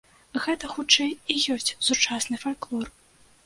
Гэта, 0.45 0.65
хутчэй, 0.77 1.11
і 1.35 1.37
ёсць 1.57 1.75
сучасны 1.91 2.43
фальклор. 2.45 2.87